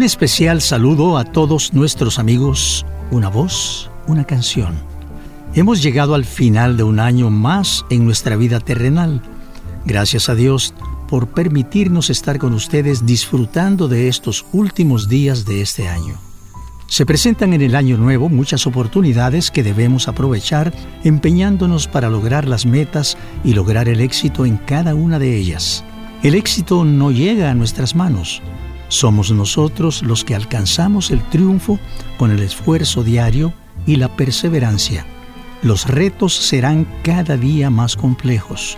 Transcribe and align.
Un 0.00 0.04
especial 0.04 0.62
saludo 0.62 1.18
a 1.18 1.26
todos 1.26 1.74
nuestros 1.74 2.18
amigos, 2.18 2.86
una 3.10 3.28
voz, 3.28 3.90
una 4.06 4.24
canción. 4.24 4.78
Hemos 5.54 5.82
llegado 5.82 6.14
al 6.14 6.24
final 6.24 6.78
de 6.78 6.84
un 6.84 7.00
año 7.00 7.28
más 7.28 7.84
en 7.90 8.06
nuestra 8.06 8.36
vida 8.36 8.60
terrenal. 8.60 9.20
Gracias 9.84 10.30
a 10.30 10.34
Dios 10.34 10.72
por 11.06 11.28
permitirnos 11.28 12.08
estar 12.08 12.38
con 12.38 12.54
ustedes 12.54 13.04
disfrutando 13.04 13.88
de 13.88 14.08
estos 14.08 14.46
últimos 14.52 15.06
días 15.06 15.44
de 15.44 15.60
este 15.60 15.86
año. 15.86 16.14
Se 16.86 17.04
presentan 17.04 17.52
en 17.52 17.60
el 17.60 17.76
año 17.76 17.98
nuevo 17.98 18.30
muchas 18.30 18.66
oportunidades 18.66 19.50
que 19.50 19.62
debemos 19.62 20.08
aprovechar 20.08 20.72
empeñándonos 21.04 21.88
para 21.88 22.08
lograr 22.08 22.48
las 22.48 22.64
metas 22.64 23.18
y 23.44 23.52
lograr 23.52 23.86
el 23.86 24.00
éxito 24.00 24.46
en 24.46 24.56
cada 24.56 24.94
una 24.94 25.18
de 25.18 25.36
ellas. 25.36 25.84
El 26.22 26.36
éxito 26.36 26.86
no 26.86 27.10
llega 27.10 27.50
a 27.50 27.54
nuestras 27.54 27.94
manos, 27.94 28.40
somos 28.90 29.30
nosotros 29.30 30.02
los 30.02 30.24
que 30.24 30.34
alcanzamos 30.34 31.10
el 31.10 31.22
triunfo 31.30 31.78
con 32.18 32.30
el 32.30 32.40
esfuerzo 32.40 33.02
diario 33.02 33.54
y 33.86 33.96
la 33.96 34.14
perseverancia. 34.16 35.06
Los 35.62 35.86
retos 35.86 36.34
serán 36.34 36.86
cada 37.02 37.36
día 37.36 37.70
más 37.70 37.96
complejos, 37.96 38.76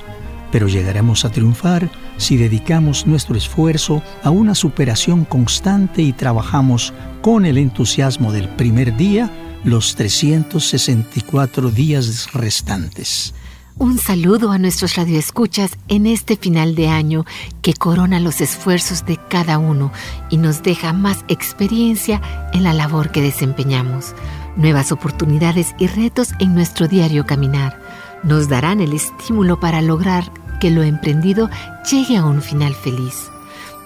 pero 0.52 0.68
llegaremos 0.68 1.24
a 1.24 1.30
triunfar 1.30 1.90
si 2.18 2.36
dedicamos 2.36 3.06
nuestro 3.06 3.36
esfuerzo 3.36 4.02
a 4.22 4.30
una 4.30 4.54
superación 4.54 5.24
constante 5.24 6.02
y 6.02 6.12
trabajamos 6.12 6.92
con 7.22 7.46
el 7.46 7.56
entusiasmo 7.56 8.32
del 8.32 8.48
primer 8.50 8.96
día 8.96 9.30
los 9.64 9.94
364 9.94 11.70
días 11.70 12.32
restantes. 12.32 13.34
Un 13.78 13.98
saludo 13.98 14.52
a 14.52 14.58
nuestros 14.58 14.96
radioescuchas 14.96 15.78
en 15.88 16.06
este 16.06 16.36
final 16.36 16.74
de 16.74 16.88
año 16.88 17.24
que 17.62 17.72
corona 17.72 18.20
los 18.20 18.40
esfuerzos 18.40 19.06
de 19.06 19.18
cada 19.28 19.58
uno 19.58 19.90
y 20.30 20.36
nos 20.36 20.62
deja 20.62 20.92
más 20.92 21.24
experiencia 21.28 22.20
en 22.52 22.64
la 22.64 22.74
labor 22.74 23.10
que 23.10 23.22
desempeñamos. 23.22 24.14
Nuevas 24.56 24.92
oportunidades 24.92 25.74
y 25.78 25.86
retos 25.86 26.32
en 26.38 26.54
nuestro 26.54 26.86
diario 26.86 27.24
caminar 27.24 27.80
nos 28.22 28.48
darán 28.48 28.80
el 28.80 28.92
estímulo 28.92 29.58
para 29.58 29.80
lograr 29.80 30.30
que 30.60 30.70
lo 30.70 30.82
emprendido 30.82 31.48
llegue 31.90 32.18
a 32.18 32.24
un 32.24 32.42
final 32.42 32.74
feliz. 32.74 33.30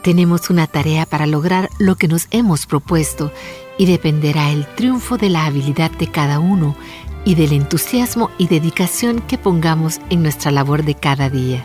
Tenemos 0.02 0.50
una 0.50 0.66
tarea 0.66 1.06
para 1.06 1.26
lograr 1.26 1.70
lo 1.78 1.94
que 1.96 2.08
nos 2.08 2.26
hemos 2.32 2.66
propuesto 2.66 3.32
y 3.78 3.86
dependerá 3.86 4.50
el 4.50 4.66
triunfo 4.74 5.16
de 5.16 5.30
la 5.30 5.46
habilidad 5.46 5.90
de 5.92 6.08
cada 6.08 6.38
uno 6.38 6.76
y 7.26 7.34
del 7.34 7.52
entusiasmo 7.52 8.30
y 8.38 8.46
dedicación 8.46 9.20
que 9.20 9.36
pongamos 9.36 10.00
en 10.08 10.22
nuestra 10.22 10.50
labor 10.50 10.84
de 10.84 10.94
cada 10.94 11.28
día. 11.28 11.62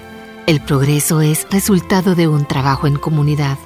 El 0.48 0.60
progreso 0.60 1.22
es 1.22 1.48
resultado 1.52 2.16
de 2.16 2.28
un 2.28 2.46
trabajo 2.46 2.88
en 2.88 2.96
comunidad, 2.96 3.58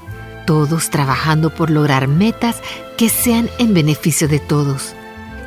todos 0.46 0.90
trabajando 0.92 1.56
por 1.56 1.72
lograr 1.72 2.08
metas 2.08 2.62
que 2.98 3.10
sean 3.10 3.50
en 3.58 3.74
beneficio 3.74 4.28
de 4.28 4.40
todos. 4.40 4.94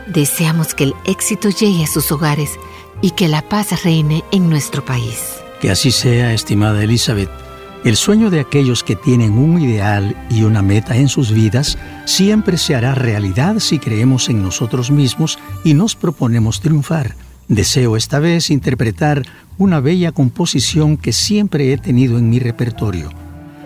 Deseamos 0.06 0.74
que 0.74 0.84
el 0.84 0.94
éxito 1.04 1.50
llegue 1.50 1.84
a 1.84 1.86
sus 1.86 2.10
hogares 2.10 2.58
y 3.02 3.10
que 3.10 3.28
la 3.28 3.42
paz 3.42 3.84
reine 3.84 4.24
en 4.32 4.48
nuestro 4.48 4.82
país. 4.84 5.36
Que 5.60 5.70
así 5.70 5.92
sea, 5.92 6.32
estimada 6.32 6.82
Elizabeth. 6.82 7.47
El 7.88 7.96
sueño 7.96 8.28
de 8.28 8.40
aquellos 8.40 8.84
que 8.84 8.96
tienen 8.96 9.38
un 9.38 9.62
ideal 9.62 10.14
y 10.28 10.42
una 10.42 10.60
meta 10.60 10.98
en 10.98 11.08
sus 11.08 11.32
vidas 11.32 11.78
siempre 12.04 12.58
se 12.58 12.74
hará 12.74 12.94
realidad 12.94 13.60
si 13.60 13.78
creemos 13.78 14.28
en 14.28 14.42
nosotros 14.42 14.90
mismos 14.90 15.38
y 15.64 15.72
nos 15.72 15.96
proponemos 15.96 16.60
triunfar. 16.60 17.14
Deseo 17.48 17.96
esta 17.96 18.18
vez 18.18 18.50
interpretar 18.50 19.22
una 19.56 19.80
bella 19.80 20.12
composición 20.12 20.98
que 20.98 21.14
siempre 21.14 21.72
he 21.72 21.78
tenido 21.78 22.18
en 22.18 22.28
mi 22.28 22.38
repertorio. 22.38 23.08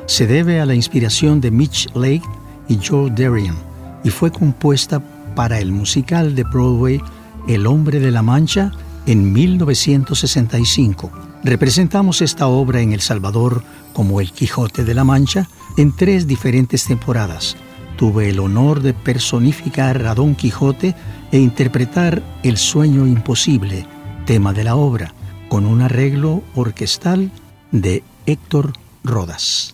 Se 0.07 0.29
debe 0.29 0.61
a 0.61 0.67
la 0.67 0.77
inspiración 0.77 1.41
de 1.41 1.51
Mitch 1.51 1.89
Lake 1.97 2.23
y 2.69 2.79
Joe 2.81 3.11
Darien 3.11 3.57
y 4.05 4.11
fue 4.11 4.31
compuesta 4.31 5.03
para 5.35 5.59
el 5.59 5.73
musical 5.73 6.37
de 6.37 6.45
Broadway 6.45 7.01
El 7.49 7.67
hombre 7.67 7.99
de 7.99 8.13
la 8.13 8.23
Mancha 8.23 8.71
en 9.07 9.33
1965. 9.33 11.11
Representamos 11.45 12.23
esta 12.23 12.47
obra 12.47 12.81
en 12.81 12.93
El 12.93 13.01
Salvador 13.01 13.63
como 13.93 14.21
El 14.21 14.33
Quijote 14.33 14.85
de 14.85 14.95
la 14.95 15.05
Mancha 15.05 15.49
en 15.77 15.95
tres 15.95 16.27
diferentes 16.27 16.85
temporadas. 16.85 17.57
Tuve 17.97 18.29
el 18.31 18.39
honor 18.41 18.81
de 18.81 18.95
personificar 18.95 20.07
a 20.07 20.15
Don 20.15 20.35
Quijote 20.35 20.95
e 21.31 21.39
interpretar 21.39 22.23
El 22.43 22.57
sueño 22.57 23.07
imposible, 23.07 23.87
tema 24.27 24.53
de 24.53 24.65
la 24.65 24.77
obra, 24.77 25.15
con 25.49 25.67
un 25.67 25.83
arreglo 25.83 26.43
orquestal 26.55 27.31
de 27.71 28.03
Héctor 28.27 28.73
Rodas. 29.05 29.73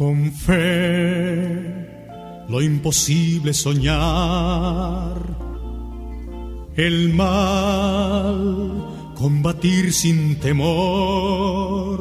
Con 0.00 0.32
fe, 0.32 1.60
lo 2.48 2.62
imposible 2.62 3.52
soñar, 3.52 5.12
el 6.74 7.12
mal 7.12 9.12
combatir 9.14 9.92
sin 9.92 10.40
temor, 10.40 12.00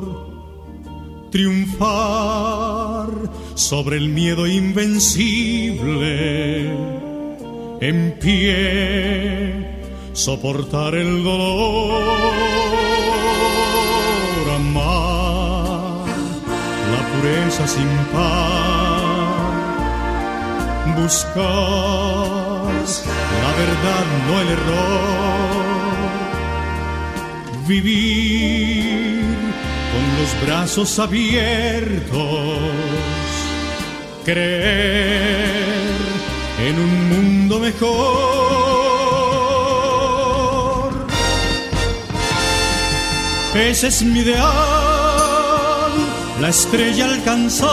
triunfar 1.29 3.09
sobre 3.55 3.97
el 3.97 4.07
miedo 4.07 4.47
invencible. 4.47 6.69
En 7.81 8.17
pie, 8.17 9.75
soportar 10.13 10.95
el 10.95 11.21
dolor, 11.21 12.88
pureza 17.19 17.67
sin 17.67 17.89
par, 18.13 19.27
buscar 20.95 22.69
la 23.43 23.51
verdad, 23.61 24.05
no 24.27 24.33
el 24.41 24.47
error, 24.57 25.59
vivir 27.67 29.23
con 29.91 30.03
los 30.19 30.31
brazos 30.45 30.89
abiertos, 30.99 32.59
creer 34.23 35.97
en 36.67 36.75
un 36.79 36.93
mundo 37.09 37.59
mejor. 37.59 38.29
Ese 43.55 43.87
es 43.87 44.01
mi 44.03 44.19
ideal, 44.19 44.78
la 46.39 46.49
estrella 46.49 47.05
alcanzar, 47.05 47.69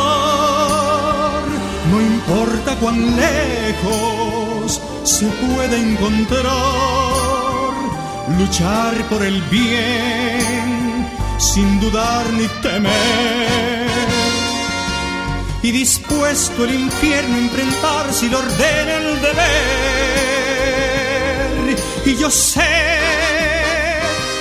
no 1.91 2.01
importa 2.01 2.77
cuán 2.77 3.17
lejos 3.17 4.81
se 5.05 5.27
puede 5.27 5.77
encontrar, 5.79 6.45
luchar 8.39 8.95
por 9.09 9.23
el 9.25 9.41
bien 9.43 11.09
sin 11.39 11.81
dudar 11.81 12.27
ni 12.33 12.49
temer 12.61 13.87
y 15.63 15.71
dispuesto 15.71 16.65
el 16.65 16.75
infierno 16.75 17.37
a 17.37 17.39
enfrentar 17.39 18.13
si 18.13 18.29
lo 18.29 18.39
ordena 18.39 18.97
el 18.97 19.21
deber. 19.21 19.47
Y 22.05 22.17
yo 22.17 22.31
sé 22.31 22.99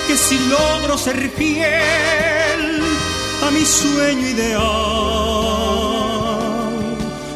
que 0.08 0.18
si 0.18 0.38
logro 0.48 0.98
ser 0.98 1.30
fiel 1.32 2.35
a 3.48 3.52
mi 3.52 3.66
sueño 3.66 4.28
ideal, 4.28 4.64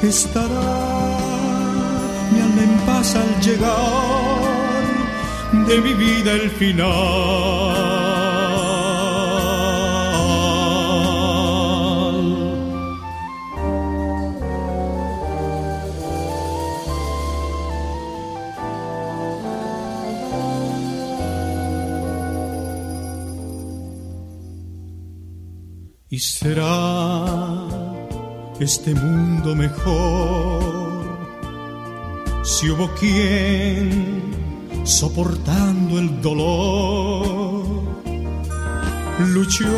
estará 0.02 0.72
mi 2.32 2.42
alma 2.42 2.64
en 2.64 2.78
paz 2.86 3.16
al 3.16 3.40
llegar 3.42 4.88
de 5.68 5.82
mi 5.82 5.94
vida 5.94 6.32
el 6.34 6.50
final. 6.50 7.79
Y 26.20 26.22
será 26.22 27.24
este 28.60 28.94
mundo 28.94 29.56
mejor. 29.56 31.18
Si 32.44 32.70
hubo 32.70 32.94
quien 32.96 34.36
soportando 34.84 35.98
el 35.98 36.22
dolor 36.22 37.64
luchó 39.34 39.72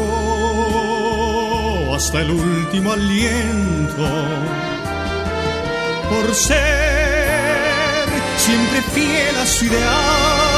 hasta 1.94 2.22
el 2.22 2.32
último 2.32 2.94
aliento 2.94 4.08
por 6.10 6.34
ser 6.34 8.08
siempre 8.38 8.82
fiel 8.96 9.36
a 9.38 9.46
su 9.46 9.66
ideal 9.66 10.51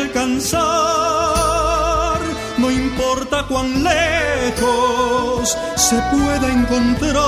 alcanzar, 0.00 0.60
no 2.58 2.70
importa 2.70 3.46
cuán 3.46 3.84
lejos 3.84 5.56
se 5.76 5.96
pueda 6.12 6.48
encontrar, 6.52 7.20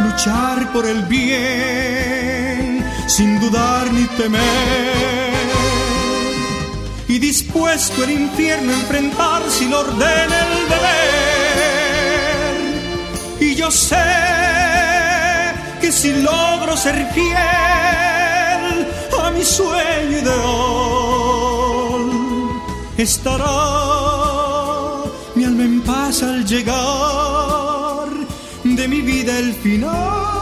luchar 0.00 0.72
por 0.72 0.86
el 0.86 1.02
bien 1.04 2.84
sin 3.06 3.38
dudar 3.40 3.92
ni 3.92 4.04
temer. 4.16 5.34
Y 7.08 7.18
dispuesto 7.18 8.04
el 8.04 8.10
infierno 8.10 8.72
a 8.72 8.74
enfrentar 8.74 9.42
si 9.48 9.68
lo 9.68 9.80
ordena 9.80 10.46
el 10.46 10.68
deber. 10.72 11.90
Y 13.40 13.54
yo 13.54 13.70
sé 13.70 13.96
que 15.80 15.92
si 15.92 16.12
logro 16.22 16.76
ser 16.76 17.06
fiel 17.12 17.93
mi 19.34 19.44
sueño 19.44 20.18
ideal, 20.22 20.44
estará 22.96 23.44
mi 25.34 25.44
alma 25.44 25.64
en 25.64 25.80
paz 25.82 26.22
al 26.22 26.44
llegar 26.46 28.08
de 28.62 28.88
mi 28.88 29.00
vida 29.00 29.38
el 29.38 29.52
final. 29.54 30.34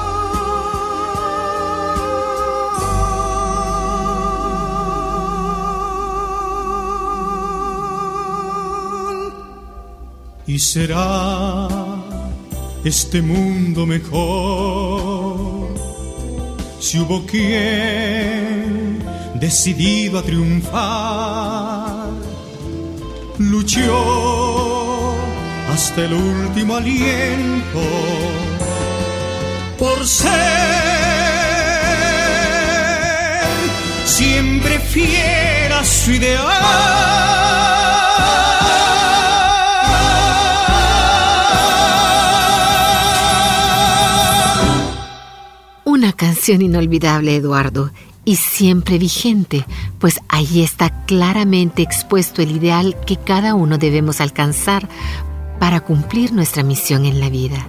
Y 10.47 10.59
será 10.59 11.69
este 12.85 13.23
mundo 13.23 13.87
mejor. 13.87 15.69
Si 16.81 16.99
hubo 16.99 17.25
quien 17.25 18.62
decidido 19.43 20.21
a 20.21 20.23
triunfar, 20.23 22.11
luchó 23.39 25.17
hasta 25.69 26.05
el 26.05 26.13
último 26.13 26.77
aliento 26.77 27.82
por 29.81 30.06
ser 30.06 30.31
siempre 34.05 34.79
fiel 34.79 35.72
a 35.72 35.84
su 35.84 36.13
ideal. 36.13 37.43
Una 45.84 46.13
canción 46.13 46.63
inolvidable, 46.63 47.34
Eduardo, 47.34 47.91
y 48.24 48.36
siempre 48.36 48.98
vigente, 48.98 49.64
pues 49.98 50.20
ahí 50.29 50.62
está 50.62 51.05
claramente 51.06 51.82
expuesto 51.82 52.43
el 52.43 52.52
ideal 52.52 52.96
que 53.06 53.17
cada 53.17 53.55
uno 53.55 53.79
debemos 53.79 54.20
alcanzar 54.20 54.88
para 55.58 55.81
cumplir 55.81 56.32
nuestra 56.32 56.62
misión 56.62 57.05
en 57.05 57.20
la 57.20 57.31
vida. 57.31 57.67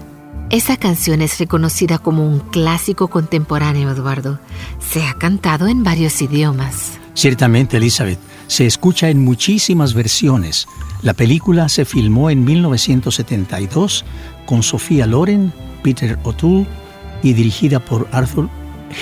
Esa 0.49 0.77
canción 0.77 1.21
es 1.21 1.39
reconocida 1.39 1.97
como 1.97 2.27
un 2.27 2.39
clásico 2.39 3.07
contemporáneo, 3.07 3.89
Eduardo. 3.89 4.39
Se 4.79 5.03
ha 5.03 5.13
cantado 5.15 5.67
en 5.67 5.83
varios 5.83 6.21
idiomas. 6.21 6.99
Ciertamente, 7.15 7.77
Elizabeth, 7.77 8.19
se 8.47 8.67
escucha 8.67 9.09
en 9.09 9.23
muchísimas 9.23 9.93
versiones. 9.93 10.67
La 11.01 11.13
película 11.13 11.69
se 11.69 11.85
filmó 11.85 12.29
en 12.29 12.43
1972 12.43 14.05
con 14.45 14.61
Sofía 14.61 15.07
Loren, 15.07 15.51
Peter 15.81 16.19
O'Toole 16.23 16.67
y 17.23 17.33
dirigida 17.33 17.79
por 17.79 18.07
Arthur 18.11 18.49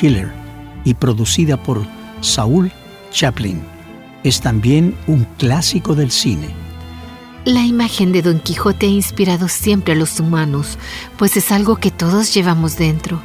Hiller 0.01 0.40
y 0.83 0.93
producida 0.93 1.61
por 1.61 1.85
Saul 2.21 2.71
Chaplin. 3.11 3.61
Es 4.23 4.41
también 4.41 4.95
un 5.07 5.25
clásico 5.37 5.95
del 5.95 6.11
cine. 6.11 6.49
La 7.45 7.61
imagen 7.65 8.11
de 8.11 8.21
Don 8.21 8.39
Quijote 8.39 8.85
ha 8.85 8.89
inspirado 8.89 9.47
siempre 9.47 9.93
a 9.93 9.95
los 9.95 10.19
humanos, 10.19 10.77
pues 11.17 11.37
es 11.37 11.51
algo 11.51 11.77
que 11.77 11.89
todos 11.89 12.33
llevamos 12.33 12.77
dentro, 12.77 13.19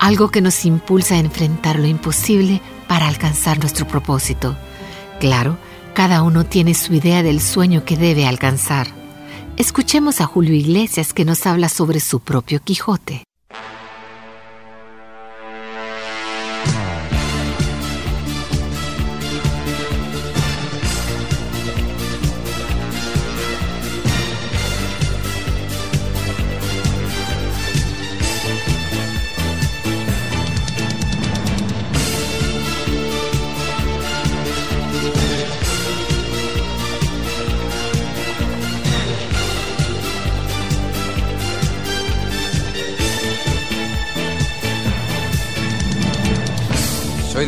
algo 0.00 0.30
que 0.30 0.40
nos 0.40 0.64
impulsa 0.64 1.14
a 1.14 1.18
enfrentar 1.18 1.78
lo 1.78 1.86
imposible 1.86 2.60
para 2.88 3.06
alcanzar 3.06 3.60
nuestro 3.60 3.86
propósito. 3.86 4.56
Claro, 5.20 5.56
cada 5.94 6.22
uno 6.22 6.44
tiene 6.44 6.74
su 6.74 6.94
idea 6.94 7.22
del 7.22 7.40
sueño 7.40 7.84
que 7.84 7.96
debe 7.96 8.26
alcanzar. 8.26 8.88
Escuchemos 9.56 10.20
a 10.20 10.26
Julio 10.26 10.54
Iglesias 10.54 11.12
que 11.12 11.24
nos 11.24 11.46
habla 11.46 11.68
sobre 11.68 12.00
su 12.00 12.18
propio 12.18 12.60
Quijote. 12.60 13.22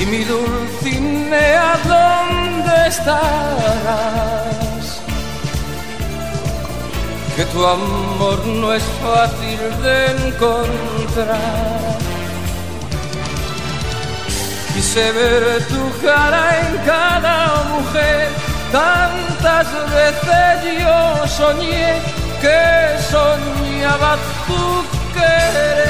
Y 0.00 0.06
mi 0.06 0.24
Dulcinea, 0.24 1.78
¿dónde 1.84 2.88
estarás? 2.88 4.20
Que 7.36 7.44
tu 7.44 7.66
amor 7.66 8.38
no 8.46 8.72
es 8.72 8.82
fácil 9.02 9.60
de 9.82 10.28
encontrar 10.28 12.00
Quise 14.74 15.12
ver 15.12 15.66
tu 15.66 15.82
cara 16.02 16.58
en 16.60 16.76
cada 16.86 17.64
mujer, 17.64 18.28
tantas 18.72 19.66
veces 19.92 20.82
yo 20.82 21.26
soñé 21.26 22.00
que 22.40 22.62
soñaba 23.10 24.16
tu 24.46 24.64
querer. 25.12 25.89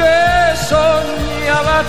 que 0.00 0.56
soñaba. 0.56 1.84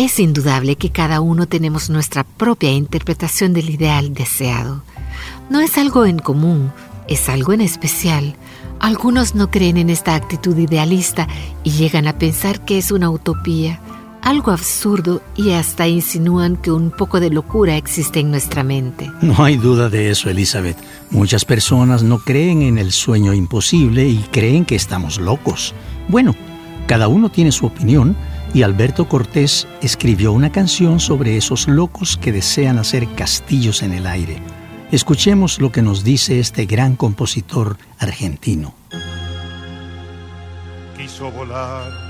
Es 0.00 0.18
indudable 0.18 0.76
que 0.76 0.88
cada 0.88 1.20
uno 1.20 1.46
tenemos 1.46 1.90
nuestra 1.90 2.24
propia 2.24 2.72
interpretación 2.72 3.52
del 3.52 3.68
ideal 3.68 4.14
deseado. 4.14 4.82
No 5.50 5.60
es 5.60 5.76
algo 5.76 6.06
en 6.06 6.18
común, 6.18 6.72
es 7.06 7.28
algo 7.28 7.52
en 7.52 7.60
especial. 7.60 8.34
Algunos 8.78 9.34
no 9.34 9.50
creen 9.50 9.76
en 9.76 9.90
esta 9.90 10.14
actitud 10.14 10.56
idealista 10.56 11.28
y 11.64 11.72
llegan 11.72 12.06
a 12.06 12.16
pensar 12.16 12.64
que 12.64 12.78
es 12.78 12.92
una 12.92 13.10
utopía, 13.10 13.78
algo 14.22 14.50
absurdo 14.50 15.22
y 15.36 15.52
hasta 15.52 15.88
insinúan 15.88 16.56
que 16.56 16.70
un 16.70 16.90
poco 16.90 17.20
de 17.20 17.30
locura 17.30 17.76
existe 17.76 18.20
en 18.20 18.30
nuestra 18.30 18.62
mente. 18.62 19.10
No 19.22 19.44
hay 19.44 19.56
duda 19.56 19.88
de 19.88 20.10
eso, 20.10 20.30
Elizabeth. 20.30 20.76
Muchas 21.10 21.44
personas 21.44 22.02
no 22.02 22.18
creen 22.18 22.62
en 22.62 22.78
el 22.78 22.92
sueño 22.92 23.32
imposible 23.32 24.08
y 24.08 24.18
creen 24.30 24.64
que 24.64 24.76
estamos 24.76 25.18
locos. 25.18 25.74
Bueno, 26.08 26.34
cada 26.86 27.08
uno 27.08 27.30
tiene 27.30 27.52
su 27.52 27.66
opinión 27.66 28.16
y 28.52 28.62
Alberto 28.62 29.08
Cortés 29.08 29.68
escribió 29.80 30.32
una 30.32 30.50
canción 30.50 31.00
sobre 31.00 31.36
esos 31.36 31.68
locos 31.68 32.16
que 32.16 32.32
desean 32.32 32.78
hacer 32.78 33.08
castillos 33.14 33.82
en 33.82 33.92
el 33.92 34.06
aire. 34.06 34.42
Escuchemos 34.90 35.60
lo 35.60 35.70
que 35.70 35.82
nos 35.82 36.02
dice 36.02 36.40
este 36.40 36.66
gran 36.66 36.96
compositor 36.96 37.76
argentino. 37.98 38.74
Quiso 40.96 41.30
volar 41.30 42.09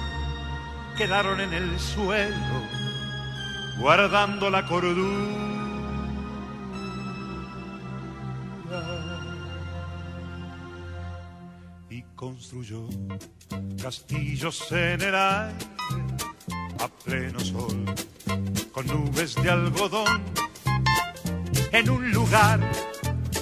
quedaron 1.01 1.41
en 1.41 1.51
el 1.51 1.79
suelo 1.79 2.61
guardando 3.79 4.51
la 4.51 4.63
cordura. 4.67 5.01
Y 11.89 12.03
construyó 12.15 12.87
castillos 13.81 14.71
en 14.71 15.01
el 15.01 15.15
aire 15.15 15.65
a 16.79 16.87
pleno 17.03 17.39
sol, 17.39 17.83
con 18.71 18.85
nubes 18.85 19.33
de 19.41 19.49
algodón, 19.49 20.21
en 21.71 21.89
un 21.89 22.11
lugar 22.11 22.59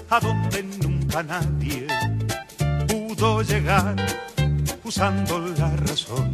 a 0.09 0.19
donde 0.21 0.63
nunca 0.63 1.23
nadie 1.23 1.87
pudo 2.87 3.41
llegar 3.41 3.97
usando 4.85 5.39
la 5.39 5.75
razón 5.75 6.33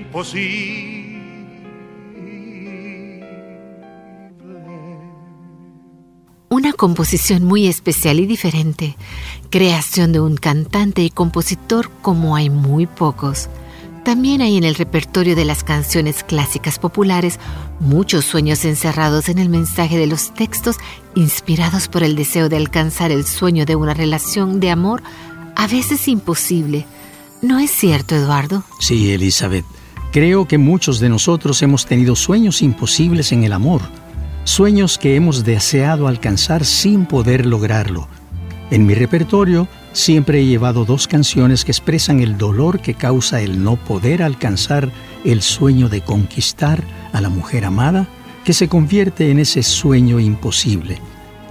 Una 6.49 6.73
composición 6.73 7.45
muy 7.45 7.67
especial 7.67 8.19
y 8.19 8.25
diferente, 8.25 8.97
creación 9.49 10.11
de 10.11 10.19
un 10.19 10.35
cantante 10.35 11.01
y 11.01 11.09
compositor 11.09 11.89
como 12.01 12.35
hay 12.35 12.49
muy 12.49 12.87
pocos. 12.87 13.47
También 14.03 14.41
hay 14.41 14.57
en 14.57 14.65
el 14.65 14.75
repertorio 14.75 15.35
de 15.35 15.45
las 15.45 15.63
canciones 15.63 16.25
clásicas 16.25 16.77
populares 16.77 17.39
muchos 17.79 18.25
sueños 18.25 18.65
encerrados 18.65 19.29
en 19.29 19.37
el 19.37 19.47
mensaje 19.47 19.97
de 19.97 20.07
los 20.07 20.33
textos 20.33 20.75
inspirados 21.15 21.87
por 21.87 22.03
el 22.03 22.17
deseo 22.17 22.49
de 22.49 22.57
alcanzar 22.57 23.11
el 23.11 23.25
sueño 23.25 23.65
de 23.65 23.77
una 23.77 23.93
relación 23.93 24.59
de 24.59 24.71
amor 24.71 25.03
a 25.55 25.67
veces 25.67 26.07
imposible. 26.09 26.85
¿No 27.41 27.59
es 27.59 27.71
cierto, 27.71 28.15
Eduardo? 28.15 28.63
Sí, 28.79 29.11
Elizabeth. 29.11 29.65
Creo 30.11 30.47
que 30.47 30.57
muchos 30.57 30.99
de 30.99 31.09
nosotros 31.09 31.61
hemos 31.61 31.85
tenido 31.85 32.15
sueños 32.15 32.61
imposibles 32.61 33.31
en 33.31 33.43
el 33.43 33.53
amor, 33.53 33.81
sueños 34.43 34.97
que 34.97 35.15
hemos 35.15 35.43
deseado 35.43 36.07
alcanzar 36.07 36.65
sin 36.65 37.05
poder 37.05 37.45
lograrlo. 37.45 38.07
En 38.71 38.85
mi 38.85 38.93
repertorio 38.93 39.67
Siempre 39.93 40.39
he 40.39 40.45
llevado 40.45 40.85
dos 40.85 41.07
canciones 41.07 41.65
que 41.65 41.71
expresan 41.71 42.21
el 42.21 42.37
dolor 42.37 42.79
que 42.79 42.93
causa 42.93 43.41
el 43.41 43.61
no 43.61 43.75
poder 43.75 44.23
alcanzar 44.23 44.89
el 45.25 45.41
sueño 45.41 45.89
de 45.89 46.01
conquistar 46.01 46.81
a 47.11 47.19
la 47.19 47.27
mujer 47.27 47.65
amada, 47.65 48.07
que 48.45 48.53
se 48.53 48.69
convierte 48.69 49.31
en 49.31 49.39
ese 49.39 49.63
sueño 49.63 50.19
imposible. 50.19 50.97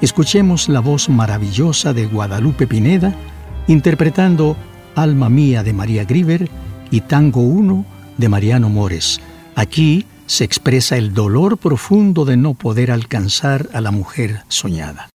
Escuchemos 0.00 0.70
la 0.70 0.80
voz 0.80 1.10
maravillosa 1.10 1.92
de 1.92 2.06
Guadalupe 2.06 2.66
Pineda, 2.66 3.14
interpretando 3.66 4.56
Alma 4.96 5.28
Mía 5.28 5.62
de 5.62 5.74
María 5.74 6.04
Grieber 6.04 6.48
y 6.90 7.02
Tango 7.02 7.42
1 7.42 7.84
de 8.16 8.28
Mariano 8.28 8.68
Mores. 8.68 9.20
Aquí 9.54 10.06
se 10.26 10.44
expresa 10.44 10.96
el 10.96 11.12
dolor 11.12 11.58
profundo 11.58 12.24
de 12.24 12.36
no 12.36 12.54
poder 12.54 12.90
alcanzar 12.90 13.68
a 13.72 13.80
la 13.80 13.90
mujer 13.90 14.42
soñada. 14.48 15.10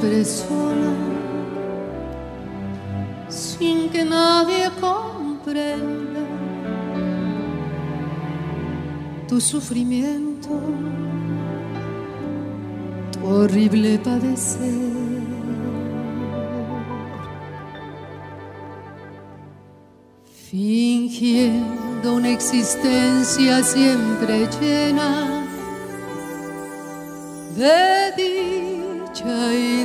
Siempre 0.00 0.80
sin 3.28 3.88
que 3.90 4.04
nadie 4.04 4.70
comprenda 4.80 6.20
tu 9.28 9.40
sufrimiento, 9.40 10.50
tu 13.12 13.26
horrible 13.26 13.98
padecer. 13.98 14.90
Fingiendo 20.50 22.14
una 22.14 22.30
existencia 22.30 23.62
siempre 23.62 24.48
llena 24.60 25.46
de 27.56 28.12
dicha 28.16 29.54
y 29.54 29.79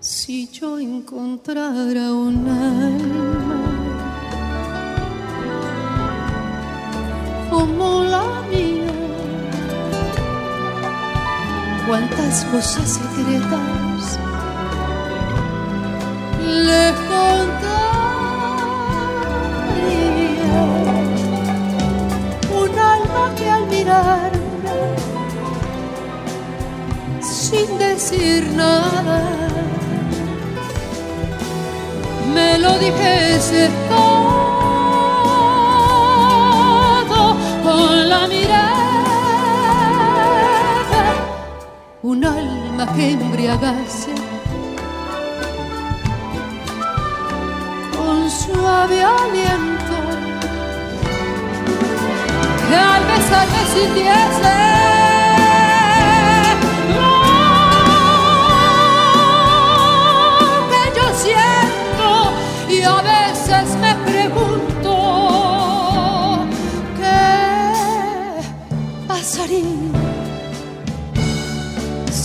Si 0.00 0.48
yo 0.48 0.78
encontrara 0.78 2.12
un 2.12 2.48
alma 2.48 3.33
como 7.64 8.04
la 8.04 8.24
mía, 8.50 8.92
cuántas 11.86 12.44
cosas 12.52 12.98
secretas 12.98 14.18
le 16.66 16.92
contaría. 17.08 17.84
Un 22.62 22.78
alma 22.78 23.24
que 23.36 23.50
al 23.50 23.66
mirarme, 23.68 24.78
sin 27.22 27.78
decir 27.78 28.46
nada, 28.54 29.20
me 32.34 32.58
lo 32.58 32.78
dijese 32.78 33.70
la 38.14 38.28
mirada. 38.28 39.04
Un 42.02 42.24
alma 42.24 42.84
que 42.94 43.04
embriagase 43.12 44.14
con 47.96 48.30
suave 48.30 48.98
aliento, 49.02 49.96
que 52.68 52.76
al 52.76 53.02
besarme 53.10 53.60
sintiese. 53.74 54.73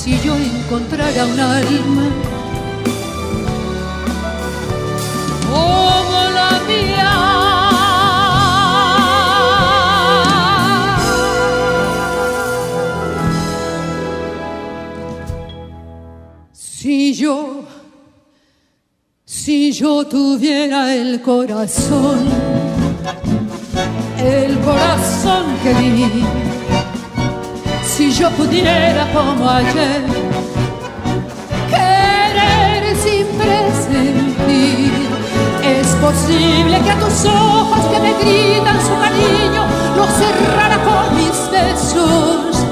Si 0.02 0.18
yo 0.22 0.34
encontrara 0.34 1.26
un 1.26 1.40
alma 1.40 2.08
como 5.52 6.20
la 6.38 6.52
mía. 6.70 7.16
Si 16.54 17.14
yo, 17.14 17.66
si 19.26 19.74
yo 19.74 20.08
tuviera 20.08 20.96
el 20.96 21.22
corazón, 21.22 22.20
el 24.18 24.58
corazón 24.60 25.44
que 25.62 25.74
di, 25.74 26.59
si 28.00 28.14
yo 28.14 28.30
pudiera 28.32 29.06
como 29.12 29.50
ayer. 29.50 30.02
Querer 31.70 32.96
sin 32.96 33.26
presentir, 33.42 34.94
es 35.62 35.88
posible 36.08 36.80
que 36.80 36.92
a 36.92 36.98
tus 36.98 37.26
ojos 37.26 37.82
que 37.92 38.00
me 38.00 38.14
gritan 38.22 38.78
su 38.88 38.96
cariño 39.04 39.64
los 39.98 40.10
cerrara 40.22 40.78
con 40.88 41.18
mis 41.18 41.38
besos, 41.52 42.66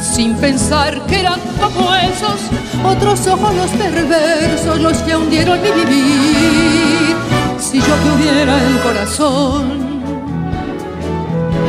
sin 0.00 0.36
pensar 0.36 1.06
que 1.06 1.18
eran 1.18 1.40
como 1.60 1.92
esos 1.96 2.38
otros 2.84 3.26
ojos 3.26 3.52
los 3.56 3.70
perversos 3.70 4.78
los 4.78 4.96
que 4.98 5.16
hundieron 5.16 5.60
mi 5.60 5.72
vivir. 5.72 7.16
Si 7.58 7.80
yo 7.80 7.94
tuviera 8.06 8.54
el 8.68 8.78
corazón, 8.78 10.02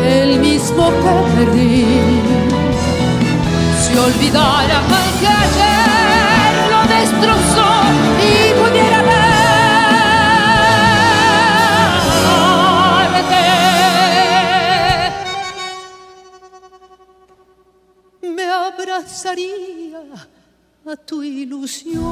el 0.06 0.39
mismo 0.39 0.91
que 0.91 1.43
perdí 1.43 2.62
si 3.93 3.99
olvidara 3.99 4.82
que 5.19 5.27
ayer 5.27 6.53
lo 6.71 6.82
destrozó 6.95 7.69
y 8.29 8.32
pudiera 8.60 8.99
verte, 9.10 9.38
me 18.36 18.45
abrazaría 18.45 20.01
a 20.86 20.95
tu 20.95 21.21
ilusión 21.23 22.03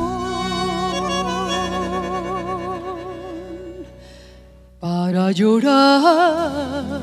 para 4.80 5.32
llorar 5.32 7.02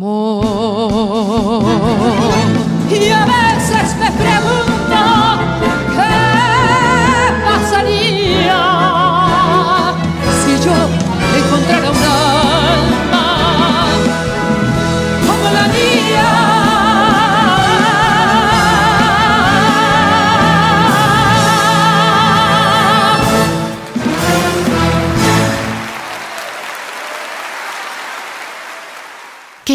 amor. 0.00 1.62
Y 2.90 3.10
a 3.10 3.24
veces 3.26 3.96
me 3.98 4.10
pregunto 4.12 4.77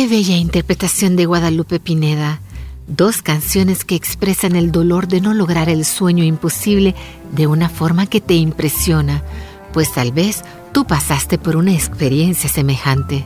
Bella 0.08 0.36
interpretación 0.36 1.16
de 1.16 1.26
Guadalupe 1.26 1.80
Pineda. 1.80 2.42
Dos 2.88 3.22
canciones 3.22 3.86
que 3.86 3.96
expresan 3.96 4.56
el 4.56 4.72
dolor 4.72 5.08
de 5.08 5.22
no 5.22 5.34
lograr 5.34 5.70
el 5.70 5.86
sueño 5.86 6.24
imposible 6.24 6.94
de 7.32 7.48
una 7.48 7.70
forma 7.70 8.06
que 8.08 8.20
te 8.20 8.34
impresiona, 8.34 9.24
pues 9.72 9.94
tal 9.94 10.12
vez 10.12 10.44
tú 10.74 10.86
pasaste 10.86 11.38
por 11.38 11.56
una 11.56 11.74
experiencia 11.74 12.50
semejante. 12.50 13.24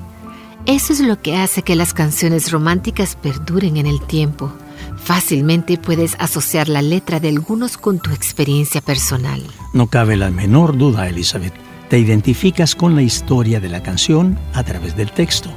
Eso 0.66 0.94
es 0.94 1.00
lo 1.00 1.20
que 1.20 1.38
hace 1.38 1.64
que 1.64 1.76
las 1.76 1.94
canciones 1.94 2.52
románticas 2.52 3.16
perduren 3.16 3.78
en 3.78 3.88
el 3.88 4.02
tiempo. 4.02 4.54
Fácilmente 4.98 5.78
puedes 5.78 6.16
asociar 6.20 6.70
la 6.70 6.82
letra 6.82 7.20
de 7.20 7.30
algunos 7.30 7.78
con 7.78 8.00
tu 8.00 8.12
experiencia 8.12 8.82
personal. 8.82 9.42
No 9.74 9.88
cabe 9.88 10.16
la 10.16 10.30
menor 10.30 10.78
duda, 10.78 11.08
Elizabeth. 11.08 11.54
Te 11.90 11.98
identificas 11.98 12.76
con 12.76 12.96
la 12.96 13.02
historia 13.02 13.60
de 13.60 13.70
la 13.70 13.82
canción 13.82 14.38
a 14.54 14.64
través 14.64 14.96
del 14.96 15.12
texto. 15.12 15.50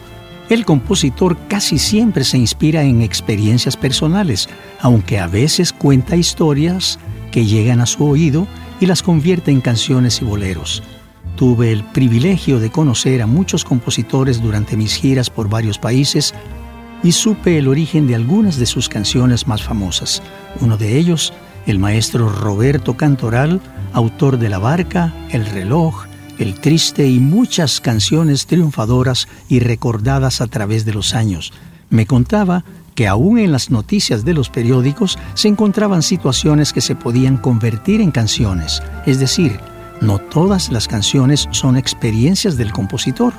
El 0.51 0.65
compositor 0.65 1.39
casi 1.47 1.79
siempre 1.79 2.25
se 2.25 2.37
inspira 2.37 2.83
en 2.83 3.03
experiencias 3.03 3.77
personales, 3.77 4.49
aunque 4.81 5.21
a 5.21 5.29
veces 5.29 5.73
cuenta 5.73 6.17
historias 6.17 6.99
que 7.31 7.47
llegan 7.47 7.81
a 7.81 7.87
su 7.87 8.05
oído 8.05 8.49
y 8.81 8.87
las 8.87 9.01
convierte 9.01 9.53
en 9.53 9.61
canciones 9.61 10.21
y 10.21 10.25
boleros. 10.25 10.83
Tuve 11.37 11.71
el 11.71 11.85
privilegio 11.85 12.59
de 12.59 12.73
conocer 12.73 13.23
a 13.23 13.29
muchos 13.29 13.65
compositores 13.65 14.43
durante 14.43 14.77
mis 14.77 14.97
giras 14.97 15.31
por 15.31 15.49
varios 15.49 15.79
países 15.79 16.35
y 17.05 17.13
supe 17.13 17.57
el 17.57 17.69
origen 17.69 18.09
de 18.09 18.17
algunas 18.17 18.57
de 18.57 18.67
sus 18.67 18.89
canciones 18.89 19.47
más 19.47 19.63
famosas. 19.63 20.21
Uno 20.61 20.77
de 20.77 20.99
ellos, 20.99 21.33
el 21.67 21.79
maestro 21.79 22.29
Roberto 22.29 22.97
Cantoral, 22.97 23.61
autor 23.93 24.37
de 24.37 24.49
La 24.49 24.59
Barca, 24.59 25.15
El 25.31 25.47
Reloj, 25.47 26.10
El 26.41 26.55
Triste 26.59 27.07
y 27.07 27.21
muchas 27.21 27.83
canciones 27.83 28.47
triunfadoras 28.47 29.29
y 29.51 29.61
recordadas 29.61 30.41
a 30.41 30.47
través 30.47 30.87
de 30.87 30.95
los 30.95 31.15
años. 31.15 31.53
Me 31.91 32.07
contaba 32.07 32.65
que 32.95 33.07
aún 33.07 33.39
en 33.39 33.53
las 33.53 33.71
noticias 33.71 34.25
de 34.25 34.33
los 34.33 34.49
periódicos 34.49 35.19
se 35.35 35.49
encontraban 35.49 36.03
situaciones 36.03 36.73
que 36.73 36.81
se 36.81 36.95
podían 36.95 37.37
convertir 37.37 38.01
en 38.01 38.11
canciones, 38.11 38.83
es 39.05 39.21
decir, 39.21 39.61
no 40.01 40.19
todas 40.19 40.73
las 40.73 40.89
canciones 40.89 41.47
son 41.51 41.77
experiencias 41.77 42.57
del 42.57 42.73
compositor. 42.73 43.35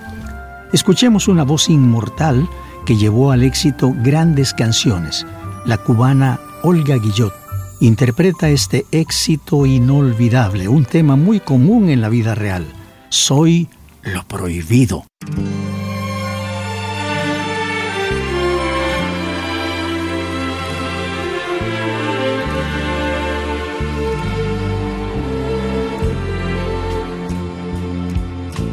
Escuchemos 0.72 1.28
una 1.28 1.44
voz 1.44 1.70
inmortal 1.70 2.48
que 2.86 2.98
llevó 2.98 3.32
al 3.32 3.42
éxito 3.42 3.96
grandes 4.04 4.54
canciones. 4.54 5.26
La 5.66 5.80
cubana 5.80 6.40
Olga 6.62 6.98
Guillot 6.98 7.34
interpreta 7.80 8.50
este 8.50 8.86
éxito 8.92 9.66
inolvidable, 9.66 10.68
un 10.68 10.86
tema 10.86 11.16
muy 11.16 11.40
común 11.40 11.90
en 11.90 12.00
la 12.00 12.10
vida 12.10 12.36
real. 12.36 12.81
Soy 13.12 13.68
lo 14.04 14.24
prohibido. 14.24 15.06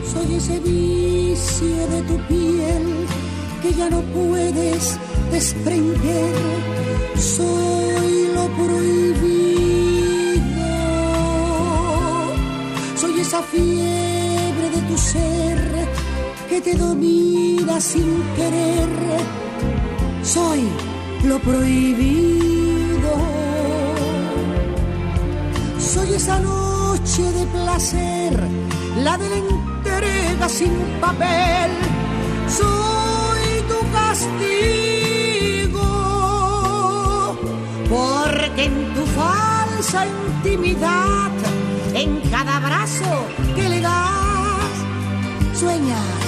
Soy 0.07 0.35
ese 0.37 0.61
vicio 0.61 1.89
de 1.89 2.03
tu 2.03 2.17
piel 2.29 3.07
que 3.61 3.75
ya 3.75 3.91
no 3.91 4.01
puedes 4.03 5.01
desprender. 5.33 6.35
Soy 7.17 8.29
lo 8.37 8.47
prohibido. 8.55 9.19
Soy 12.95 13.19
esa 13.19 13.43
ser 13.43 14.08
te 16.61 16.75
domina 16.75 17.81
sin 17.81 18.23
querer. 18.37 18.89
Soy 20.23 20.69
lo 21.25 21.39
prohibido. 21.39 23.13
Soy 25.79 26.15
esa 26.15 26.39
noche 26.41 27.23
de 27.23 27.47
placer, 27.47 28.41
la 29.03 29.17
de 29.19 29.29
la 29.29 29.37
entrega 29.37 30.49
sin 30.49 30.73
papel. 31.01 31.71
Soy 32.49 33.63
tu 33.69 33.79
castigo, 33.93 35.81
porque 37.89 38.65
en 38.65 38.95
tu 38.95 39.05
falsa 39.07 40.07
intimidad, 40.07 41.31
en 41.95 42.21
cada 42.31 42.57
abrazo 42.57 43.27
que 43.55 43.69
le 43.69 43.81
das, 43.81 44.77
sueñas 45.55 46.28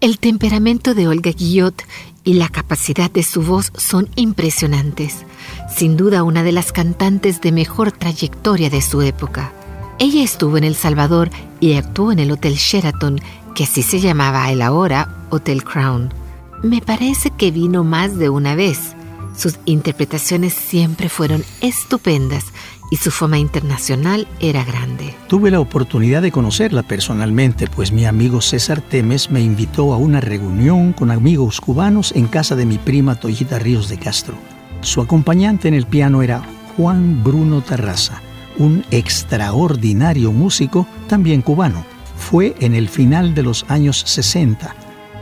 El 0.00 0.18
temperamento 0.18 0.94
de 0.94 1.08
Olga 1.08 1.30
Guillot 1.30 1.84
y 2.24 2.32
la 2.32 2.48
capacidad 2.48 3.10
de 3.10 3.22
su 3.22 3.42
voz 3.42 3.70
son 3.76 4.08
impresionantes. 4.16 5.26
Sin 5.76 5.98
duda 5.98 6.22
una 6.22 6.42
de 6.42 6.52
las 6.52 6.72
cantantes 6.72 7.42
de 7.42 7.52
mejor 7.52 7.92
trayectoria 7.92 8.70
de 8.70 8.80
su 8.80 9.02
época. 9.02 9.52
Ella 9.98 10.24
estuvo 10.24 10.56
en 10.56 10.64
El 10.64 10.74
Salvador 10.74 11.28
y 11.60 11.74
actuó 11.74 12.12
en 12.12 12.18
el 12.18 12.30
Hotel 12.30 12.54
Sheraton, 12.54 13.20
que 13.54 13.64
así 13.64 13.82
se 13.82 14.00
llamaba 14.00 14.50
el 14.50 14.62
ahora 14.62 15.26
Hotel 15.28 15.64
Crown. 15.64 16.14
Me 16.62 16.80
parece 16.80 17.30
que 17.30 17.50
vino 17.50 17.84
más 17.84 18.16
de 18.16 18.30
una 18.30 18.54
vez. 18.54 18.96
Sus 19.36 19.58
interpretaciones 19.66 20.54
siempre 20.54 21.10
fueron 21.10 21.44
estupendas 21.60 22.46
y 22.90 22.96
su 22.96 23.10
fama 23.12 23.38
internacional 23.38 24.26
era 24.40 24.64
grande. 24.64 25.14
Tuve 25.28 25.50
la 25.50 25.60
oportunidad 25.60 26.22
de 26.22 26.32
conocerla 26.32 26.82
personalmente, 26.82 27.68
pues 27.68 27.92
mi 27.92 28.04
amigo 28.04 28.40
César 28.40 28.80
Temes 28.80 29.30
me 29.30 29.40
invitó 29.40 29.94
a 29.94 29.96
una 29.96 30.20
reunión 30.20 30.92
con 30.92 31.12
amigos 31.12 31.60
cubanos 31.60 32.12
en 32.14 32.26
casa 32.26 32.56
de 32.56 32.66
mi 32.66 32.78
prima 32.78 33.14
Toyita 33.14 33.60
Ríos 33.60 33.88
de 33.88 33.98
Castro. 33.98 34.34
Su 34.80 35.00
acompañante 35.00 35.68
en 35.68 35.74
el 35.74 35.86
piano 35.86 36.22
era 36.22 36.42
Juan 36.76 37.22
Bruno 37.22 37.62
Terraza, 37.62 38.20
un 38.58 38.84
extraordinario 38.90 40.32
músico 40.32 40.86
también 41.06 41.42
cubano. 41.42 41.84
Fue 42.16 42.54
en 42.60 42.74
el 42.74 42.88
final 42.88 43.34
de 43.34 43.44
los 43.44 43.64
años 43.68 44.02
60, 44.06 44.74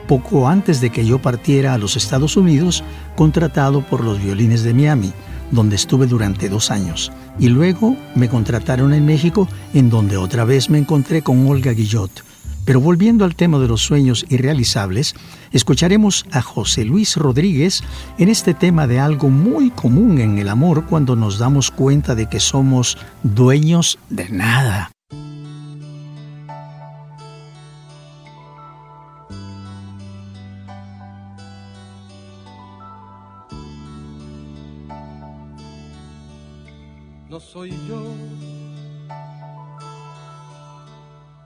poco 0.08 0.48
antes 0.48 0.80
de 0.80 0.90
que 0.90 1.04
yo 1.04 1.18
partiera 1.18 1.74
a 1.74 1.78
los 1.78 1.96
Estados 1.96 2.36
Unidos, 2.36 2.82
contratado 3.14 3.82
por 3.82 4.02
los 4.02 4.22
violines 4.22 4.62
de 4.62 4.72
Miami 4.72 5.12
donde 5.50 5.76
estuve 5.76 6.06
durante 6.06 6.48
dos 6.48 6.70
años, 6.70 7.12
y 7.38 7.48
luego 7.48 7.96
me 8.14 8.28
contrataron 8.28 8.92
en 8.94 9.06
México, 9.06 9.48
en 9.74 9.90
donde 9.90 10.16
otra 10.16 10.44
vez 10.44 10.70
me 10.70 10.78
encontré 10.78 11.22
con 11.22 11.46
Olga 11.46 11.72
Guillot. 11.72 12.24
Pero 12.64 12.82
volviendo 12.82 13.24
al 13.24 13.34
tema 13.34 13.58
de 13.58 13.66
los 13.66 13.80
sueños 13.80 14.26
irrealizables, 14.28 15.14
escucharemos 15.52 16.26
a 16.32 16.42
José 16.42 16.84
Luis 16.84 17.16
Rodríguez 17.16 17.82
en 18.18 18.28
este 18.28 18.52
tema 18.52 18.86
de 18.86 19.00
algo 19.00 19.30
muy 19.30 19.70
común 19.70 20.18
en 20.18 20.38
el 20.38 20.50
amor 20.50 20.84
cuando 20.84 21.16
nos 21.16 21.38
damos 21.38 21.70
cuenta 21.70 22.14
de 22.14 22.28
que 22.28 22.40
somos 22.40 22.98
dueños 23.22 23.98
de 24.10 24.28
nada. 24.28 24.90
Soy 37.58 37.74
yo 37.88 38.02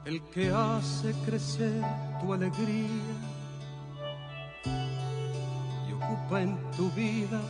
el 0.05 0.21
que 0.25 0.51
hace 0.51 1.15
crecer 1.25 1.83
tu 2.21 2.35
alegría 2.35 3.17
y 5.89 5.93
ocupa 5.95 6.43
en 6.43 6.59
tu 6.73 6.91
vida 6.91 7.41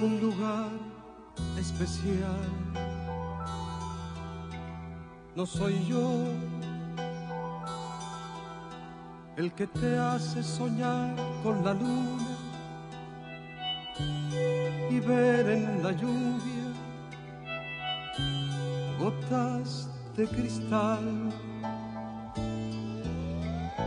un 0.00 0.20
lugar 0.20 0.70
especial. 1.58 2.46
No 5.34 5.46
soy 5.46 5.84
yo 5.86 6.08
el 9.36 9.52
que 9.54 9.66
te 9.66 9.98
hace 9.98 10.44
soñar 10.44 11.16
con 11.42 11.64
la 11.64 11.74
luna 11.74 12.33
ver 15.06 15.48
en 15.48 15.82
la 15.82 15.92
lluvia 15.92 16.64
gotas 18.98 19.88
de 20.16 20.26
cristal. 20.26 21.04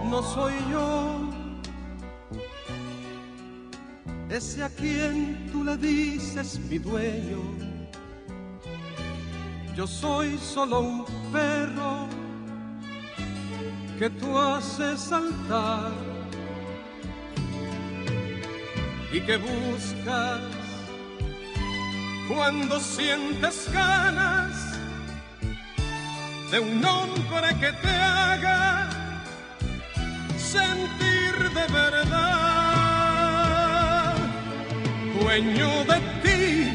No 0.09 0.21
soy 0.21 0.53
yo 0.71 1.37
ese 4.29 4.63
a 4.63 4.69
quien 4.69 5.49
tú 5.51 5.63
le 5.63 5.77
dices 5.77 6.59
mi 6.69 6.77
dueño. 6.77 7.41
Yo 9.75 9.87
soy 9.87 10.37
solo 10.37 10.81
un 10.81 11.05
perro 11.31 12.07
que 13.97 14.09
tú 14.09 14.37
haces 14.37 14.99
saltar 14.99 15.91
y 19.11 19.21
que 19.21 19.37
buscas 19.37 20.56
cuando 22.27 22.79
sientes 22.79 23.71
ganas 23.71 24.77
de 26.51 26.59
un 26.59 26.83
hombre 26.83 27.55
que 27.59 27.71
te 27.71 27.89
haga 27.89 28.89
sentir 30.37 31.49
de 31.53 31.67
verdad, 31.73 32.15
dueño 35.21 35.85
de 35.85 35.99
ti, 36.23 36.71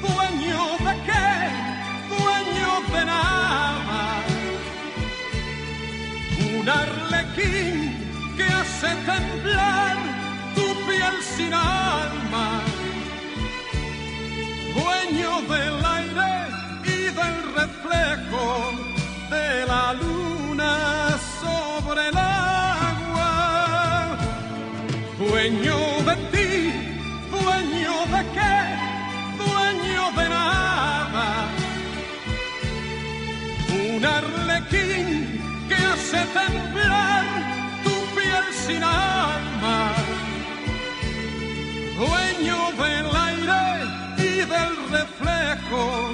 dueño 0.00 0.78
de 0.86 0.94
qué, 1.06 1.28
dueño 2.08 2.70
de 2.92 3.02
nada, 3.04 4.22
un 6.58 6.68
arlequín 6.68 7.76
que 8.36 8.44
hace 8.44 8.88
temblar 9.06 10.03
que 35.68 35.74
hace 35.74 36.20
temblar 36.38 37.24
tu 37.84 37.94
piel 38.14 38.46
sin 38.66 38.82
alma. 38.82 39.94
Dueño 41.96 42.58
del 42.82 43.06
aire 43.28 43.64
y 44.18 44.32
del 44.54 44.72
reflejo 44.90 46.13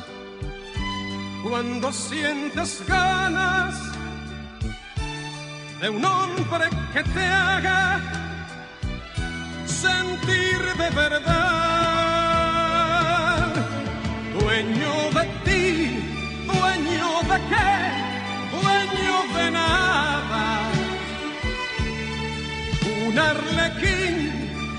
cuando 1.43 1.91
sientes 1.91 2.83
ganas 2.87 3.75
de 5.81 5.89
un 5.89 6.05
hombre 6.05 6.69
que 6.93 7.03
te 7.03 7.25
haga 7.25 7.99
sentir 9.65 10.61
de 10.77 10.89
verdad. 10.91 11.21
Dueño 14.39 14.93
de 15.17 15.25
ti, 15.45 15.99
dueño 16.45 17.21
de 17.31 17.37
qué, 17.49 17.71
dueño 18.57 19.15
de 19.35 19.45
nada. 19.51 20.43
Un 23.07 23.15
arlequín 23.17 24.15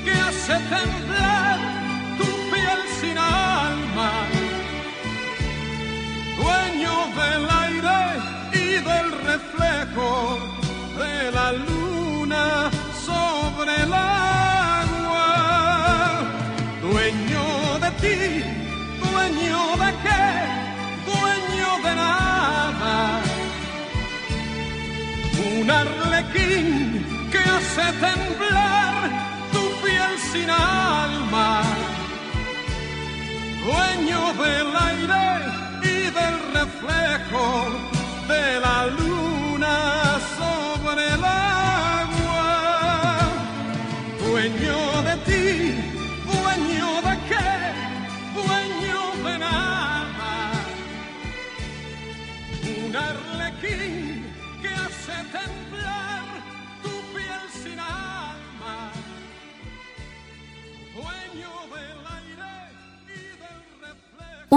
que 0.05 0.13
hace 0.13 0.55
temblar 0.71 1.42
temblar 28.03 28.95
tu 29.53 29.65
piel 29.83 30.13
sin 30.31 30.49
alma. 30.51 31.63
Dueño 33.65 34.23
del 34.43 34.69
aire 34.89 35.27
y 35.95 35.97
del 36.19 36.37
reflejo 36.59 37.47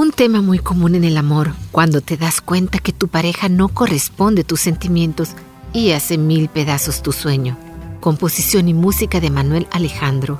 Un 0.05 0.11
tema 0.11 0.39
muy 0.39 0.59
común 0.59 0.93
en 0.93 1.03
el 1.03 1.17
amor, 1.17 1.55
cuando 1.71 1.99
te 1.99 2.15
das 2.15 2.39
cuenta 2.39 2.77
que 2.77 2.93
tu 2.93 3.07
pareja 3.07 3.49
no 3.49 3.69
corresponde 3.69 4.43
a 4.43 4.45
tus 4.45 4.59
sentimientos 4.59 5.29
y 5.73 5.93
hace 5.93 6.19
mil 6.19 6.47
pedazos 6.47 7.01
tu 7.01 7.11
sueño. 7.11 7.57
Composición 8.01 8.69
y 8.69 8.75
música 8.75 9.19
de 9.19 9.31
Manuel 9.31 9.65
Alejandro. 9.71 10.39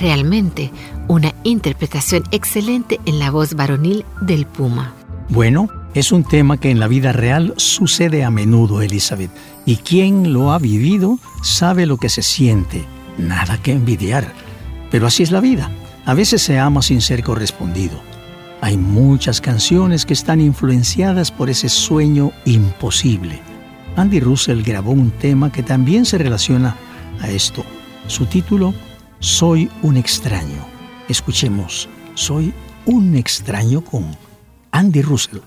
Realmente 0.00 0.72
una 1.06 1.36
interpretación 1.44 2.24
excelente 2.32 2.98
en 3.06 3.20
la 3.20 3.30
voz 3.30 3.54
varonil 3.54 4.04
del 4.22 4.44
Puma. 4.44 4.92
Bueno, 5.28 5.68
es 5.94 6.10
un 6.10 6.24
tema 6.24 6.58
que 6.58 6.72
en 6.72 6.80
la 6.80 6.88
vida 6.88 7.12
real 7.12 7.54
sucede 7.58 8.24
a 8.24 8.32
menudo, 8.32 8.82
Elizabeth, 8.82 9.30
y 9.64 9.76
quien 9.76 10.32
lo 10.32 10.50
ha 10.50 10.58
vivido 10.58 11.20
sabe 11.44 11.86
lo 11.86 11.96
que 11.98 12.08
se 12.08 12.22
siente. 12.22 12.84
Nada 13.18 13.62
que 13.62 13.70
envidiar. 13.70 14.34
Pero 14.90 15.06
así 15.06 15.22
es 15.22 15.30
la 15.30 15.38
vida. 15.38 15.70
A 16.04 16.14
veces 16.14 16.42
se 16.42 16.58
ama 16.58 16.82
sin 16.82 17.00
ser 17.00 17.22
correspondido. 17.22 18.15
Hay 18.60 18.76
muchas 18.76 19.40
canciones 19.40 20.06
que 20.06 20.14
están 20.14 20.40
influenciadas 20.40 21.30
por 21.30 21.50
ese 21.50 21.68
sueño 21.68 22.32
imposible. 22.46 23.40
Andy 23.96 24.20
Russell 24.20 24.62
grabó 24.62 24.92
un 24.92 25.10
tema 25.10 25.52
que 25.52 25.62
también 25.62 26.04
se 26.06 26.18
relaciona 26.18 26.74
a 27.20 27.28
esto. 27.28 27.64
Su 28.06 28.26
título, 28.26 28.74
Soy 29.20 29.70
un 29.82 29.96
extraño. 29.96 30.66
Escuchemos, 31.08 31.88
Soy 32.14 32.52
un 32.86 33.16
extraño 33.16 33.82
con 33.82 34.04
Andy 34.70 35.02
Russell. 35.02 35.40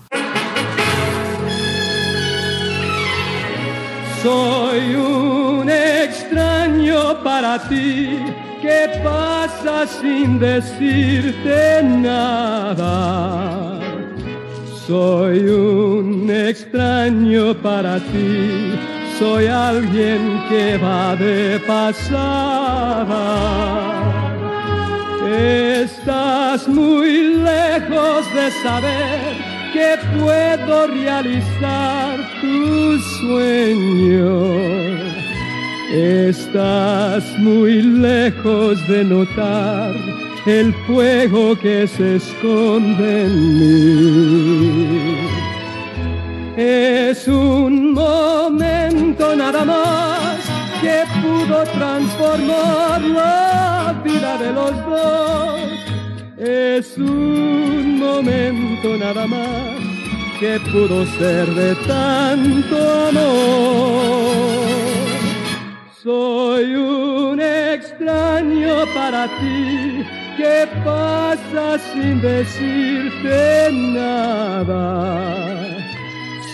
Soy 4.22 4.96
un 4.96 5.70
extraño 5.70 7.24
para 7.24 7.68
ti 7.68 8.18
que 8.62 9.02
pasa 9.04 9.88
sin 9.88 10.40
decirte 10.40 11.82
nada. 11.84 12.90
Soy 14.88 15.48
un 15.48 16.30
extraño 16.30 17.54
para 17.62 18.00
ti, 18.00 18.74
soy 19.20 19.46
alguien 19.48 20.44
que 20.50 20.78
va 20.78 21.16
de 21.16 21.60
pasada. 21.68 23.26
Estás 25.82 26.68
muy 26.68 27.36
lejos 27.36 28.26
de 28.34 28.52
saber 28.64 29.38
que 29.74 29.98
puedo 30.18 30.88
realizar 30.88 32.18
tus 32.42 33.04
sueños. 33.20 34.90
Estás 35.92 37.24
muy 37.40 37.82
lejos 37.82 38.88
de 38.88 39.04
notar 39.04 39.96
el 40.46 40.72
fuego 40.86 41.58
que 41.58 41.88
se 41.88 42.18
esconde 42.18 43.26
en 43.26 43.60
mí. 43.60 45.18
Es 46.58 47.28
un 47.28 47.94
momento 47.94 49.36
nada 49.36 49.66
más 49.66 50.36
que 50.80 51.02
pudo 51.22 51.64
transformar 51.64 53.02
la 53.02 54.00
vida 54.04 54.38
de 54.38 54.54
los 54.54 54.72
dos. 54.86 55.60
Es 56.38 56.98
un 57.00 57.98
momento 57.98 58.96
nada 58.96 59.26
más 59.26 59.80
que 60.40 60.60
pudo 60.72 61.04
ser 61.18 61.48
de 61.56 61.74
tanto 61.88 63.08
amor. 63.10 64.99
Soy 66.02 66.76
un 66.76 67.42
extraño 67.42 68.86
para 68.96 69.28
ti 69.38 70.06
que 70.38 70.66
pasa 70.86 71.78
sin 71.78 72.22
decirte 72.22 73.70
nada. 73.72 74.96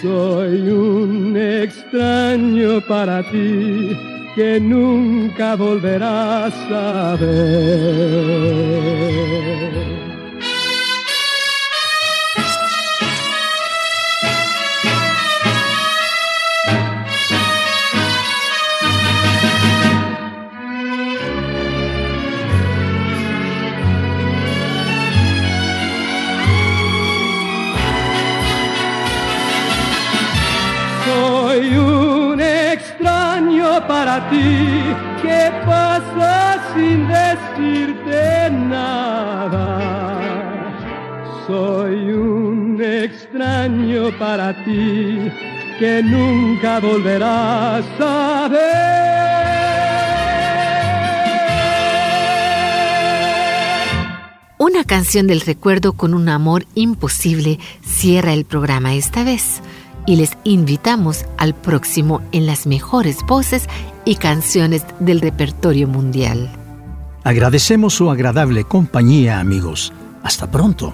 Soy 0.02 0.68
un 0.68 1.38
extraño 1.38 2.82
para 2.88 3.22
ti 3.30 3.96
que 4.36 4.60
nunca 4.60 5.56
volverás 5.56 6.56
a 6.72 7.16
ver. 7.22 8.56
Ti 34.30 34.96
que 35.22 35.52
pasa 35.66 36.58
sin 36.74 37.08
decirte 37.08 38.50
nada. 38.52 39.66
Soy 41.48 42.12
un 42.12 42.82
extraño 42.82 44.18
para 44.18 44.54
ti 44.66 45.32
que 45.80 46.02
nunca 46.04 46.80
volverás 46.80 47.86
a 48.00 48.48
ver. 48.52 49.06
Una 54.58 54.84
canción 54.84 55.28
del 55.28 55.42
recuerdo 55.42 55.94
con 55.94 56.14
un 56.14 56.28
amor 56.30 56.66
imposible 56.76 57.60
cierra 57.86 58.34
el 58.34 58.46
programa 58.46 58.96
esta 58.96 59.24
vez 59.24 59.62
y 60.06 60.16
les 60.16 60.38
invitamos 60.44 61.26
al 61.38 61.54
próximo 61.54 62.22
en 62.32 62.46
las 62.46 62.68
mejores 62.68 63.18
voces 63.28 63.68
y 64.06 64.16
canciones 64.16 64.86
del 65.00 65.22
repertorio 65.22 65.88
mundial. 65.88 66.50
Agradecemos 67.24 67.96
su 67.96 68.12
agradable 68.12 68.64
compañía, 68.64 69.40
amigos. 69.40 69.92
Hasta 70.22 70.50
pronto. 70.50 70.94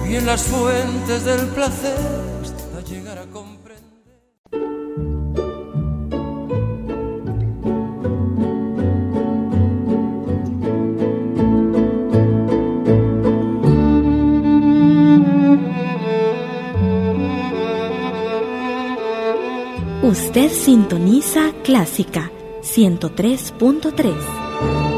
Bebí 0.00 0.16
en 0.16 0.26
las 0.26 0.42
fuentes 0.42 1.24
del 1.24 1.46
placer 1.48 1.98
hasta 2.42 2.80
llegar 2.82 3.18
a 3.18 3.26
comprender. 3.26 3.78
Usted 20.02 20.52
sintoniza 20.52 21.52
Clásica 21.64 22.30
103.3. 22.62 24.97